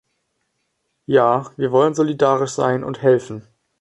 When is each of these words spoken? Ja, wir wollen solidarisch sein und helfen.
Ja, 1.05 1.51
wir 1.57 1.71
wollen 1.71 1.93
solidarisch 1.93 2.53
sein 2.53 2.83
und 2.83 3.03
helfen. 3.03 3.47